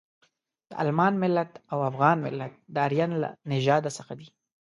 د 0.69 0.71
المان 0.83 1.13
ملت 1.23 1.51
او 1.71 1.79
افغان 1.89 2.17
ملت 2.25 2.53
د 2.73 2.75
ارین 2.87 3.11
له 3.21 3.29
نژاده 3.51 3.89
څخه 3.97 4.13
دي. 4.19 4.27